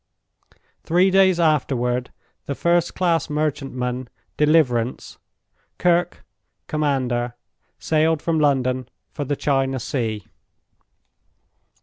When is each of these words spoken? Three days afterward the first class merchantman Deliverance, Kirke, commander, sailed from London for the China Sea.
Three 0.83 1.11
days 1.11 1.39
afterward 1.39 2.09
the 2.47 2.55
first 2.55 2.95
class 2.95 3.29
merchantman 3.29 4.09
Deliverance, 4.35 5.19
Kirke, 5.77 6.23
commander, 6.65 7.35
sailed 7.77 8.19
from 8.19 8.39
London 8.39 8.89
for 9.11 9.25
the 9.25 9.35
China 9.35 9.79
Sea. 9.79 10.25